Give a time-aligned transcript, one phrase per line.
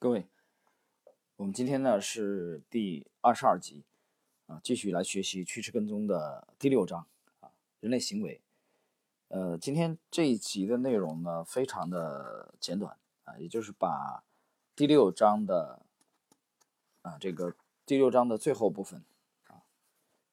[0.00, 0.28] 各位，
[1.34, 3.82] 我们今天呢是第二十二集
[4.46, 7.04] 啊，继续来学习趋势跟踪的第六章
[7.40, 8.40] 啊，人类行为。
[9.26, 14.22] 呃，今天这一集的内容呢非常的简短啊，也就是把
[14.76, 15.82] 第六章的
[17.02, 19.02] 啊这个第六章的最后部分
[19.48, 19.62] 啊，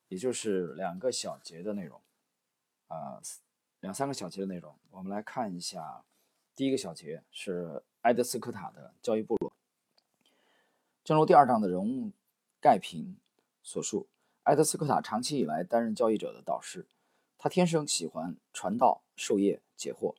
[0.10, 2.00] 也就是两个小节的内容
[2.88, 3.20] 啊，
[3.80, 6.06] 两三个小节的内容，我们来看一下。
[6.56, 9.52] 第一个小节是埃德斯科塔的交易部落。
[11.04, 12.12] 正如第二章的人物
[12.62, 13.18] 概评
[13.62, 14.08] 所述，
[14.44, 16.86] 埃德斯科塔长期以来担任交易者的导师。
[17.38, 20.16] 他天生喜欢传道授业解惑，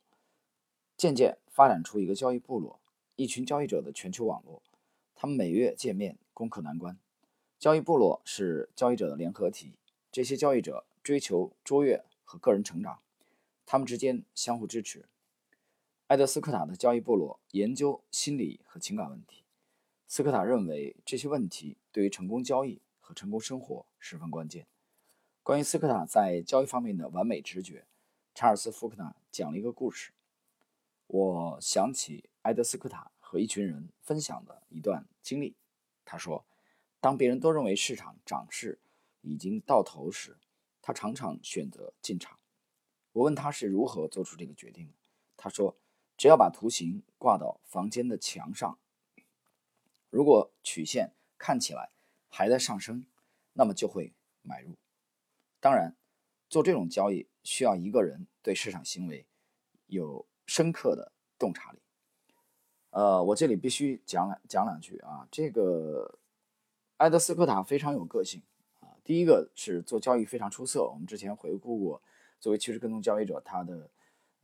[0.95, 2.79] 渐渐发展出一个交易部落，
[3.15, 4.61] 一群交易者的全球网络。
[5.15, 6.99] 他们每月见面，攻克难关。
[7.57, 9.73] 交易部落是交易者的联合体，
[10.11, 12.99] 这些交易者追求卓越和个人成长，
[13.65, 15.05] 他们之间相互支持。
[16.07, 19.43] 埃德斯科塔的交易部落研究心理和情感问题。
[20.07, 24.65] 斯科塔认为这些问题对于成功交易和成功生活十分关键。
[25.43, 27.85] 关于斯科塔在交易方面的完美直觉，
[28.33, 30.13] 查尔斯·福克纳讲了一个故事。
[31.07, 35.57] 我想起埃德斯科塔和一群人分享的一段经历。
[36.05, 36.45] 他说，
[37.01, 38.79] 当别人都认为市场涨势
[39.19, 40.37] 已经到头时，
[40.81, 42.39] 他常常选择进场。
[43.11, 44.93] 我问他是如何做出这个决定的。
[45.35, 45.75] 他说。
[46.17, 48.79] 只要把图形挂到房间的墙上，
[50.09, 51.91] 如果曲线看起来
[52.27, 53.05] 还在上升，
[53.53, 54.75] 那么就会买入。
[55.59, 55.95] 当然，
[56.49, 59.27] 做这种交易需要一个人对市场行为
[59.85, 61.79] 有深刻的洞察力。
[62.89, 65.27] 呃，我这里必须讲两讲两句啊。
[65.29, 66.17] 这个
[66.97, 68.41] 埃德斯科塔非常有个性
[68.79, 68.97] 啊。
[69.03, 72.01] 第一个是做交易非常出色，我们之前回顾过，
[72.39, 73.91] 作为趋势跟踪交易者，他的。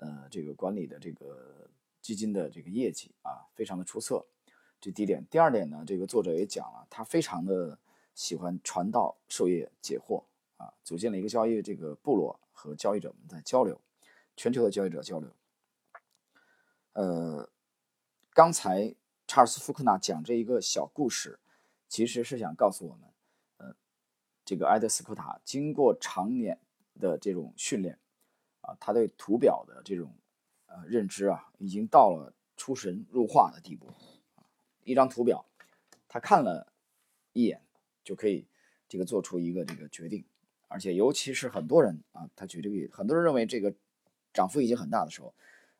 [0.03, 1.69] 呃，这个管理的这个
[2.01, 4.25] 基金的这个业绩啊，非常的出色。
[4.81, 7.79] 这第一点，第二点呢，这个作者也讲了，他非常的
[8.13, 10.25] 喜欢传道授业解惑
[10.57, 13.80] 啊，组建了一个交易这个部落和交易者们在交流，
[14.36, 15.33] 全球的交易者交流。
[16.92, 17.49] 呃，
[18.33, 18.93] 刚才
[19.25, 21.39] 查尔斯·福克纳讲这一个小故事，
[21.87, 23.09] 其实是想告诉我们，
[23.55, 23.75] 呃，
[24.43, 26.59] 这个埃德斯科塔经过常年
[26.99, 27.97] 的这种训练。
[28.63, 30.11] 啊，他对图表的这种
[30.65, 33.93] 呃认知啊，已经到了出神入化的地步。
[34.83, 35.45] 一张图表，
[36.07, 36.73] 他看了
[37.31, 37.61] 一眼
[38.03, 38.47] 就可以
[38.89, 40.25] 这个做出一个这个决定，
[40.67, 43.73] 而且尤其是很多人啊，他举这个很多人认为这个
[44.33, 45.33] 涨幅已经很大的时候，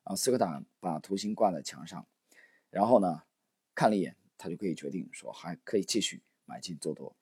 [0.04, 2.06] 啊，斯科塔把图形挂在墙上，
[2.70, 3.22] 然后呢
[3.74, 7.14] 看了一眼，他就可以决定说还可以继续买进做多。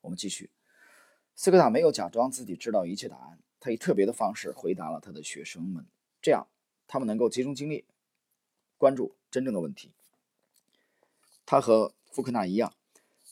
[0.00, 0.50] 我们继续，
[1.34, 3.38] 斯科塔没有假装自己知道一切答案。
[3.64, 5.86] 他以特别的方式回答了他的学生们，
[6.20, 6.46] 这样
[6.86, 7.86] 他们能够集中精力
[8.76, 9.92] 关注真正的问题。
[11.46, 12.74] 他和福克纳一样，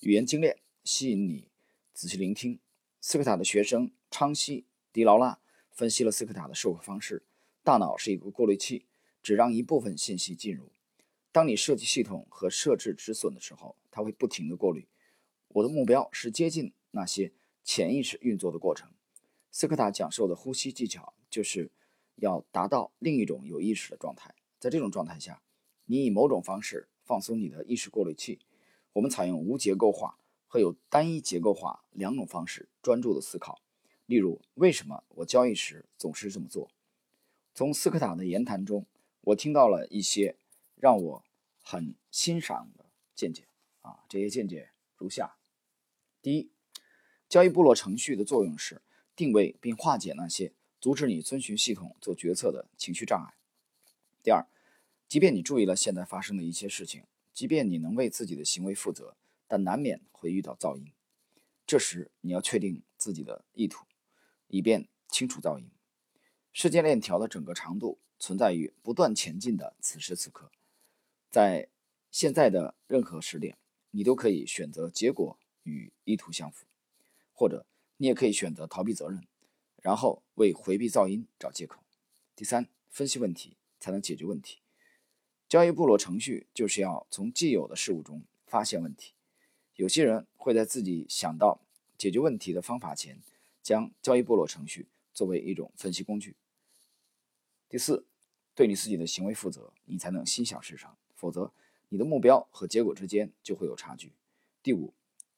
[0.00, 1.48] 语言精炼，吸引你
[1.92, 2.58] 仔细聆听。
[3.02, 5.38] 斯科塔的学生昌西·迪劳拉
[5.70, 7.22] 分析了斯科塔的授课方式：
[7.62, 8.86] 大脑是一个过滤器，
[9.22, 10.72] 只让一部分信息进入。
[11.30, 14.88] 当你设计系统和设置止损的时候，它会不停地过滤。
[15.48, 18.88] 我的目标是接近那些潜意识运作的过程。
[19.54, 21.70] 斯科塔讲授的呼吸技巧，就是
[22.16, 24.34] 要达到另一种有意识的状态。
[24.58, 25.42] 在这种状态下，
[25.84, 28.40] 你以某种方式放松你的意识过滤器。
[28.94, 33.60] 我们采用无结构化和有单一结构化两种方式专注的思考。
[34.06, 36.70] 例如，为什么我交易时总是这么做？
[37.54, 38.86] 从斯科塔的言谈中，
[39.20, 40.36] 我听到了一些
[40.76, 41.24] 让我
[41.62, 43.44] 很欣赏的见解。
[43.82, 45.36] 啊，这些见解如下：
[46.22, 46.50] 第一，
[47.28, 48.80] 交易部落程序的作用是。
[49.14, 53.34] 定位并化解那些阻止你遵循系统做决策的情绪障碍。
[54.22, 54.46] 第二，
[55.06, 60.92] 即便你注意了现在发生的一些事情，即便你能为自己的行为负责，但难免会遇到噪音。
[61.66, 63.84] 这时你要确定自己的意图，
[64.48, 65.70] 以便清除噪音。
[66.52, 70.50] 事件链条的整个长度存在于不断前进的此时此刻，
[71.30, 71.68] 在
[72.10, 73.56] 现在的任何时点，
[73.90, 76.66] 你都可以选择结果与意图相符，
[77.32, 77.66] 或者。
[78.02, 79.24] 你也可以选择逃避责任，
[79.80, 81.84] 然后为回避噪音找借口。
[82.34, 84.58] 第三，分析问题才能解决问题。
[85.48, 89.12] 交易部落程序就是要从既有的事物中发现问题。
[89.76, 91.60] 有些人会在自己想到
[91.96, 93.20] 解决问题的方法前，
[93.62, 96.34] 将交易部落程序作为一种分析工具。
[97.68, 98.04] 第四，
[98.56, 101.52] 对你自己的行为负责，你才能心想事成，否则
[101.90, 104.10] 你的目标和结果之间就会有差距。
[104.60, 104.92] 第五，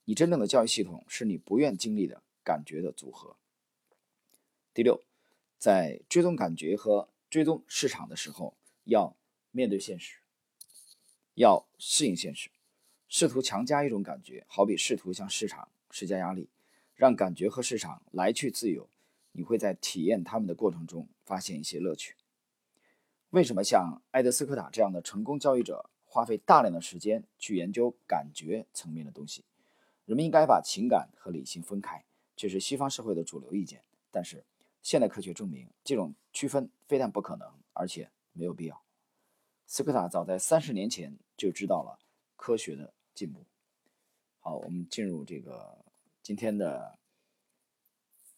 [0.06, 2.22] 你真正的交易系统是你不愿经历的。
[2.44, 3.36] 感觉的组合。
[4.72, 5.02] 第六，
[5.58, 9.16] 在追踪感觉和追踪市场的时候，要
[9.50, 10.18] 面对现实。
[11.34, 12.50] 要适应现实。
[13.08, 16.48] 试图强加一种感觉，好比试图向市场施加压力，
[16.94, 18.88] 让感觉和市场来去自由。
[19.32, 22.14] 你会在体验他们的过程中发现一些乐趣。
[23.30, 29.44] 为什么像埃德斯科塔这样的成功交易者花费大量的时间去研究感觉层面的东西？
[30.04, 32.04] 人们应该把情感和理性分开，
[32.36, 33.82] 这是西方社会的主流意见。
[34.10, 34.44] 但是
[34.82, 38.82] 现代科学证明，这种区分非但不可能，而且没有必要。
[39.66, 41.98] 斯科塔早在三十年前就知道了
[42.36, 43.44] 科学的进步。
[44.40, 45.84] 好，我们进入这个
[46.22, 46.98] 今天的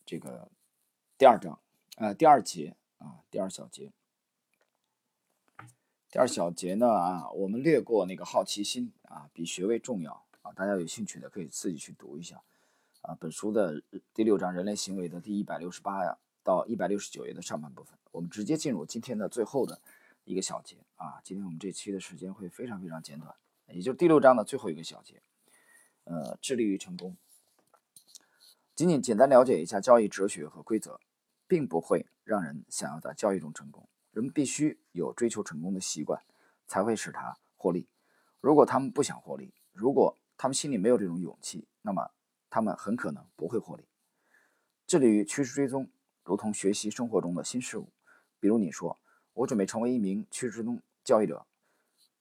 [0.05, 0.49] 这个
[1.19, 1.61] 第二章，
[1.97, 3.93] 呃，第二节啊，第二小节。
[6.09, 10.53] 第二小节呢啊，我们略过那个好奇心啊，比学位重要啊。
[10.53, 12.41] 大家有兴趣的可以自己去读一下
[13.07, 13.17] 啊。
[13.21, 13.83] 本书的
[14.13, 16.01] 第六章人类行为的第一百六十八
[16.43, 19.81] 到一百六十九页的上半部分，我们直接进入今天的最后的
[20.25, 21.21] 一个小节啊。
[21.25, 23.35] 今天我们这期的时间会非常非常简短，
[23.69, 25.23] 也就是第六章的最后一个小节。
[26.05, 27.17] 呃，致力于成功，
[28.77, 31.01] 仅仅简单了解一下交易哲学和规则，
[31.49, 33.89] 并不会让人想要在交易中成功。
[34.13, 36.23] 人们必须有追求成功的习惯，
[36.69, 37.89] 才会使他获利。
[38.41, 42.13] 如果他们不想获利，如果他们心里没有这种勇气，那么
[42.51, 43.85] 他们很可能不会获利。
[44.87, 45.89] 致力于趋势追踪，
[46.25, 47.89] 如同学习生活中的新事物。
[48.39, 48.99] 比如你说
[49.35, 51.47] ：“我准备成为一名趋势追踪交易者，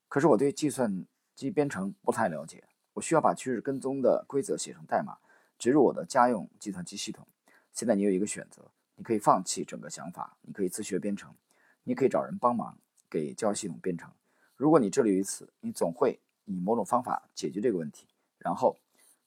[0.07, 1.05] 可是我对计算
[1.35, 2.63] 机编程不太了解，
[2.93, 5.17] 我需要把趋势跟踪的规则写成代码，
[5.59, 7.27] 植入我的家用计算机系统。”
[7.71, 11.35] 现在你有一个选择：你可以放弃整个想法，你可以自学编程。
[11.83, 14.11] 你可以找人帮忙给交易系统编程。
[14.55, 18.07] 如果你致力于此，你总会以某种方法解决这个问题，
[18.39, 18.75] 然后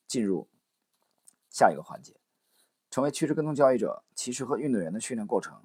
[0.09, 0.49] 进入
[1.51, 2.15] 下一个环节，
[2.91, 4.05] 成为趋势跟踪交易者。
[4.15, 5.63] 其实和运动员的训练过程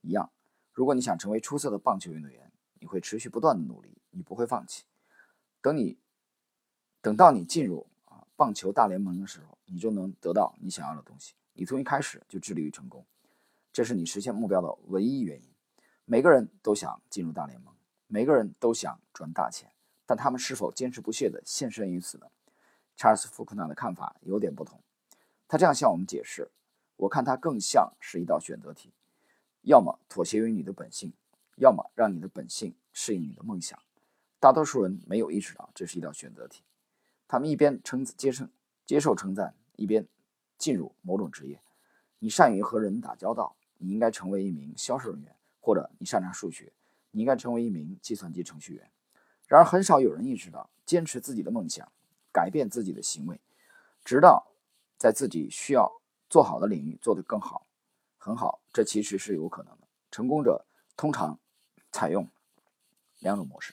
[0.00, 0.30] 一样。
[0.72, 4.84] 如果你想成为出色的棒球运动员，你会持续不断的努力，你不会放弃。
[5.60, 5.98] 等你
[7.02, 11.34] 等到你进入啊棒球大联盟的时候，你就能得到你想要的东西。
[11.52, 13.04] 你从一开始就致力于成功，
[13.72, 15.50] 这是你实现目标的唯一原因。
[16.04, 17.74] 每个人都想进入大联盟，
[18.06, 19.70] 每个人都想赚大钱，
[20.06, 22.26] 但他们是否坚持不懈地献身于此呢？
[22.96, 24.82] 查尔斯·福克纳的看法有点不同。
[25.50, 26.48] 他这样向我们解释
[26.94, 28.92] ：“我看它更像是一道选择题，
[29.62, 31.12] 要么妥协于你的本性，
[31.56, 33.76] 要么让你的本性适应你的梦想。
[34.38, 36.62] 大多数人没有意识到这是一道选择题，
[37.26, 38.46] 他们一边称接受
[38.86, 40.06] 接受称赞，一边
[40.56, 41.60] 进入某种职业。
[42.20, 46.72] 你善于和人打交道，你应该成为一名销售人员。”或者你擅长数学，
[47.10, 48.90] 你应该成为一名计算机程序员。
[49.46, 51.90] 然而，很少有人意识到，坚持自己的梦想，
[52.32, 53.38] 改变自己的行为，
[54.02, 54.49] 直到
[55.00, 55.90] 在自己需要
[56.28, 57.66] 做好的领域做得更好，
[58.18, 59.88] 很好，这其实是有可能的。
[60.10, 61.40] 成功者通常
[61.90, 62.28] 采用
[63.20, 63.72] 两种模式。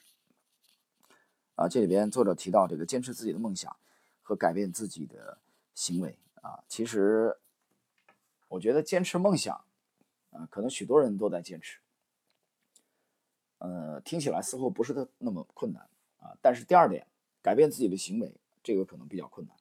[1.54, 3.76] 啊，这里边作者提到这个坚持自己的梦想
[4.22, 5.36] 和改变自己的
[5.74, 7.36] 行为啊，其实
[8.48, 9.54] 我觉得坚持梦想。
[10.30, 11.78] 啊，可能许多人都在坚持，
[13.58, 15.82] 呃，听起来似乎不是那么困难
[16.20, 16.36] 啊。
[16.40, 17.06] 但是第二点，
[17.42, 19.56] 改变自己的行为，这个可能比较困难。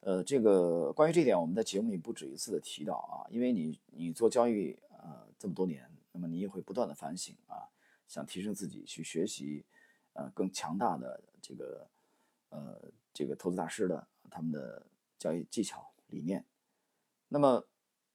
[0.00, 7.68] 呃，这个关于这一点，我们在节目里不止一次的提到啊，因为你你做交易呃这么多年，那么你也会不断的反省啊，
[8.08, 9.64] 想提升自己，去学习
[10.12, 11.86] 呃更强大的这个
[12.50, 14.86] 呃这个投资大师的他们的
[15.18, 16.44] 交易技巧理念，
[17.28, 17.66] 那么。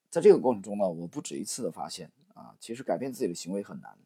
[0.08, 3.98] 在这个过程中呢，我不止一次的发现啊，其实改变自己的行为很难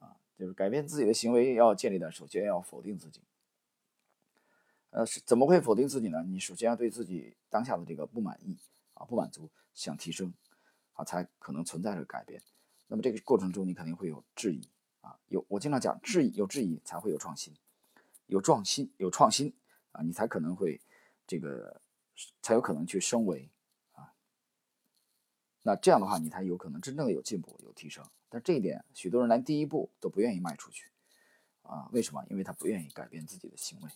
[0.00, 3.20] 啊，就是改变自己的行为要建立的，首先要否定自己。
[4.92, 6.22] 呃，是怎么会否定自己呢？
[6.22, 8.58] 你首先要对自己当下的这个不满意
[8.92, 10.32] 啊，不满足，想提升
[10.92, 12.42] 啊，才可能存在着改变。
[12.88, 14.68] 那么这个过程中，你肯定会有质疑
[15.00, 17.54] 啊，有我经常讲，质疑有质疑才会有创新，
[18.26, 19.54] 有创新有创新
[19.92, 20.78] 啊，你才可能会
[21.26, 21.80] 这个
[22.42, 23.48] 才有可能去升维
[23.92, 24.12] 啊。
[25.62, 28.04] 那这样的话，你才有可能真正的有进步、有提升。
[28.28, 30.90] 但这一点，许多人连第一步都不愿意迈出去，
[31.62, 32.22] 啊，为什么？
[32.28, 33.90] 因为他不愿意改变自己的行为。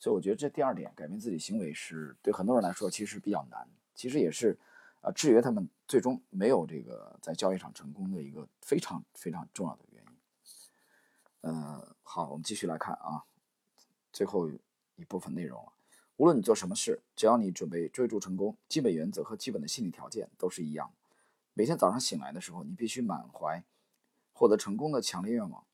[0.00, 4.58] 所以我觉得这第二点，改变自己行为是对很多人来说其实比较难，其实也是，
[5.02, 10.10] 啊，制约他们最终没有这个在交易上成功的一个非常非常重要的原因。
[11.42, 13.24] 呃，好，我们继续来看啊，
[14.10, 14.50] 最后
[14.96, 15.72] 一部分内容了。
[16.16, 20.92] 无论你做什么事，只要你准备追逐成功，基本原则和基本的心理条件都是一样。
[21.52, 23.62] 每天早上醒来的时候，你必须满怀
[24.32, 25.64] 获得成功的强烈愿望，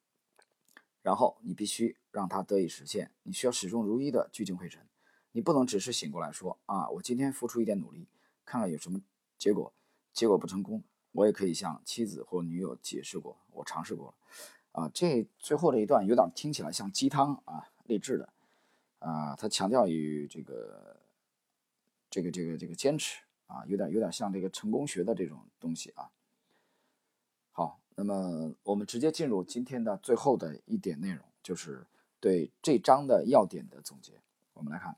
[1.06, 3.12] 然后你必须让它得以实现。
[3.22, 4.84] 你需要始终如一的聚精会神，
[5.30, 8.08] 你不能只是醒过来说啊，我今天付出一点努力，
[8.44, 9.00] 看看有什么
[9.38, 9.72] 结果。
[10.12, 10.82] 结果不成功，
[11.12, 14.14] 我也可以向妻子或女友解释过，我尝试过了。
[14.72, 18.32] 啊，这最后这一段有点听起来像鸡汤啊，励志的，
[18.98, 21.00] 啊，他强调于这个
[22.10, 26.10] 这个这个这个坚持啊，有点有点像这个成功学的这种东西啊。
[27.96, 31.86] 那么我们直接进入今天的最后的一点内容，就是
[32.20, 34.20] 对这章的要点的总结。
[34.52, 34.96] 我们来看，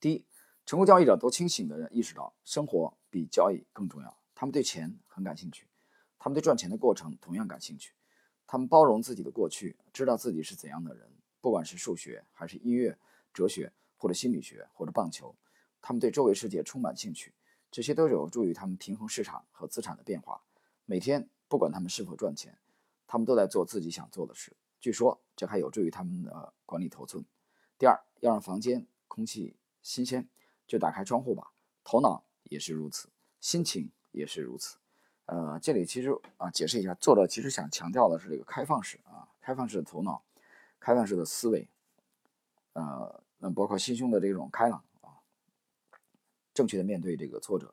[0.00, 0.24] 第一，
[0.64, 4.16] 成功交易者都清醒的意识到，生活比交易更重要。
[4.34, 5.66] 他们对钱很感兴趣，
[6.18, 7.92] 他们对赚钱的过程同样感兴趣。
[8.46, 11.08] 他们包容自己的过去，知道自己是怎样的人。
[11.42, 12.98] 不管是数学，还是音乐、
[13.34, 15.34] 哲学，或者心理学，或者棒球，
[15.82, 17.34] 他们对周围世界充满兴趣。
[17.70, 20.42] 这些都有助于他们平衡市场和资产的变化。
[20.84, 22.58] 每天，不管他们是否赚钱，
[23.06, 24.56] 他们都在做自己想做的事。
[24.80, 27.24] 据说，这还有助于他们的管理头寸。
[27.78, 30.28] 第二，要让房间空气新鲜，
[30.66, 31.52] 就打开窗户吧。
[31.84, 33.08] 头脑也是如此，
[33.40, 34.76] 心情也是如此。
[35.26, 40.24] 呃，这里其实啊，解释一下，作者其实想强调的是这个开放式啊，开放式的头脑，
[40.80, 41.68] 开放式的思维。
[42.72, 45.22] 呃，那包括心胸的这种开朗啊，
[46.52, 47.72] 正确的面对这个挫折。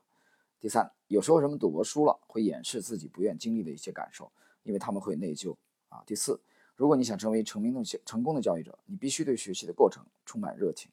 [0.60, 4.32] 第三，有时候人们赌博输了，会掩饰自己不愿经历的一些感受，
[4.64, 5.56] 因为他们会内疚
[5.88, 6.04] 啊。
[6.06, 6.40] 第四。
[6.76, 10.90] 如果你想成为成名的成功的交易者，你必须对学习的过程充满热情。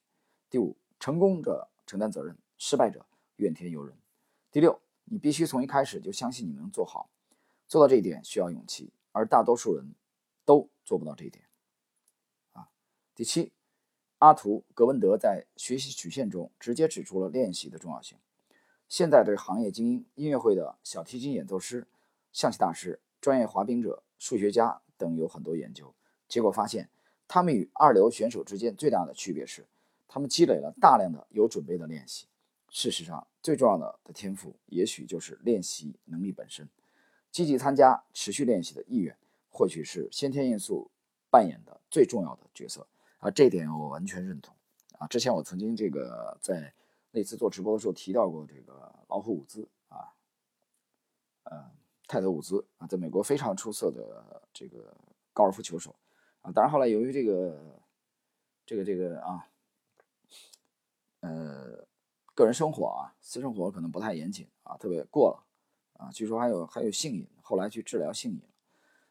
[0.51, 3.07] 第五，成功者承担责任，失败者
[3.37, 3.97] 怨天尤人。
[4.51, 7.09] 第六，你必须从一开始就相信你能做好，
[7.69, 9.95] 做到这一点需要勇气，而大多数人
[10.45, 11.45] 都做不到这一点。
[12.55, 12.69] 啊，
[13.15, 13.53] 第七，
[14.19, 18.19] 阿图·格文德在学习曲线中直接指出了练习的重要性。
[18.89, 21.87] 现在对行业精英、音乐会的小提琴演奏师、
[22.33, 24.81] 象棋大师、专业滑冰者、数学家。
[24.99, 25.95] 等有很多研究
[26.27, 26.89] 结果发现，
[27.29, 29.67] 他们与二流选手之间最大的区别是，
[30.09, 32.27] 他们积累了大量的有准备的练习。
[32.71, 36.67] 事实上，最重要的的天赋也许就是练习能力本身。
[37.31, 39.15] 积极参加、持续练习的意愿，
[39.51, 40.91] 或许是先天因素
[41.31, 42.87] 扮演的最重要的角色。
[43.19, 44.57] 啊，这点我完全认同。
[44.99, 46.73] 啊，之前我曾经这个在
[47.17, 50.13] 那次做直播的时候提到过这个老虎伍兹啊，
[51.45, 51.71] 呃。
[52.09, 54.97] 泰德伍兹啊，在美国非常出色的这个
[55.33, 55.93] 高尔夫球手
[56.41, 57.83] 啊，当然后来由于这个
[58.65, 59.49] 这个这个啊，
[61.19, 61.85] 呃，
[62.33, 65.43] 个人生活啊，私生活可能不太严谨啊，特别过了
[65.95, 68.41] 啊，据说还有还有性瘾，后来去治疗性瘾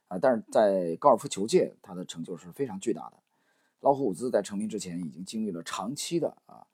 [0.07, 3.17] 啊，但是在高尔夫球界，他的成就是非常巨大的。
[3.81, 6.65] 老虎伍兹在成名之前，已经经历了长期的啊，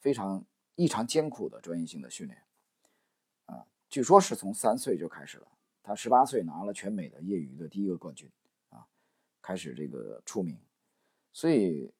[0.00, 0.44] 非常
[0.80, 2.42] 异常艰苦的专业性的训练
[3.44, 5.46] 啊，据说是从三岁就开始了。
[5.82, 8.30] 他十八岁拿了全美的业余的第一个冠军，
[8.70, 8.86] 啊，
[9.42, 10.58] 开始这个出名，
[11.34, 11.92] 所以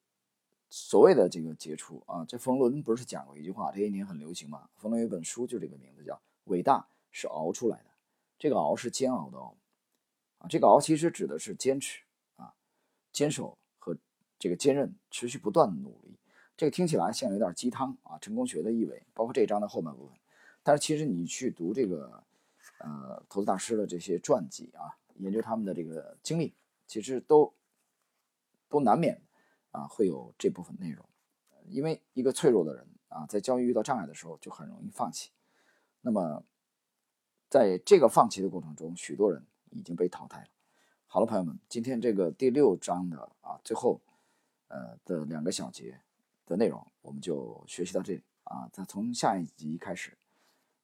[0.70, 4.70] 所谓的这个杰出啊，这冯仑不是讲过一句话，这些年很流行嘛？
[4.76, 7.90] 冯仑有本书就这个名字叫《伟大是熬出来的》，
[8.38, 9.54] 这个熬是煎熬的熬，
[10.38, 12.02] 啊，这个熬其实指的是坚持
[12.36, 12.54] 啊，
[13.12, 13.94] 坚守和
[14.38, 16.16] 这个坚韧，持续不断的努力。
[16.60, 20.18] 这个听起来像有点鸡汤啊，成功学的意味，包括这一章的后半部分，
[20.62, 22.22] 但是其实你去读这个。
[22.80, 26.54] 呃，投资大师的这些传记啊，研究他们的这个经历，
[26.86, 27.54] 其实都
[28.68, 29.22] 都难免
[29.70, 31.06] 啊会有这部分内容。
[31.66, 35.30] 因为一个脆弱的人啊，在交易遇到障碍的时候，就很容易放弃。
[36.00, 36.42] 那么，
[37.50, 40.48] 在这个放弃的过程中，许多人已经被淘汰了。
[41.06, 44.00] 好了，朋友们，今天这个第六章的啊最后
[44.68, 46.00] 呃的两个小节
[46.50, 48.68] 的内容，我们就学习到这里啊。
[48.72, 50.16] 再从下一集开始。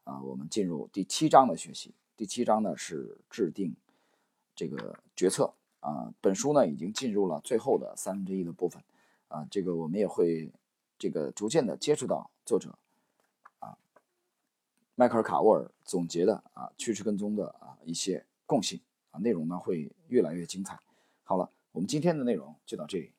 [0.04, 1.92] 啊，我们进入第七章的学习。
[2.16, 3.74] 第七章呢是制定
[4.54, 6.14] 这个决策啊。
[6.20, 8.80] 本书呢已经进入了最后的三分之一的部分
[9.26, 9.44] 啊。
[9.50, 10.52] 这个我们也会
[10.96, 12.78] 这个逐渐的接触到作者
[13.58, 13.76] 啊
[14.94, 18.80] 迈克尔卡沃尔总结的啊趋势跟踪的啊一些共性
[19.10, 20.78] 啊内容呢会越来越精彩。
[21.24, 23.10] 好了，我们今天的内容就到这里。